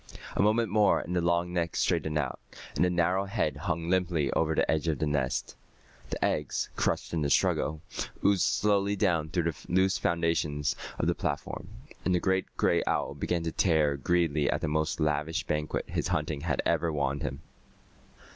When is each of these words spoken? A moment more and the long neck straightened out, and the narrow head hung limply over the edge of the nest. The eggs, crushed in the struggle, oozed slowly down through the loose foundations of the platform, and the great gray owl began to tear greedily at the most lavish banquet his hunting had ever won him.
A 0.35 0.41
moment 0.41 0.71
more 0.71 0.99
and 0.99 1.15
the 1.15 1.21
long 1.21 1.53
neck 1.53 1.75
straightened 1.75 2.17
out, 2.17 2.39
and 2.75 2.83
the 2.83 2.89
narrow 2.89 3.25
head 3.25 3.55
hung 3.55 3.87
limply 3.87 4.31
over 4.31 4.55
the 4.55 4.71
edge 4.71 4.87
of 4.87 4.97
the 4.97 5.05
nest. 5.05 5.55
The 6.09 6.25
eggs, 6.25 6.71
crushed 6.75 7.13
in 7.13 7.21
the 7.21 7.29
struggle, 7.29 7.81
oozed 8.25 8.41
slowly 8.41 8.95
down 8.95 9.29
through 9.29 9.43
the 9.51 9.55
loose 9.69 9.99
foundations 9.99 10.75
of 10.97 11.05
the 11.05 11.13
platform, 11.13 11.67
and 12.03 12.15
the 12.15 12.19
great 12.19 12.47
gray 12.57 12.81
owl 12.87 13.13
began 13.13 13.43
to 13.43 13.51
tear 13.51 13.95
greedily 13.95 14.49
at 14.49 14.61
the 14.61 14.67
most 14.67 14.99
lavish 14.99 15.43
banquet 15.43 15.85
his 15.87 16.07
hunting 16.07 16.41
had 16.41 16.63
ever 16.65 16.91
won 16.91 17.19
him. 17.19 17.41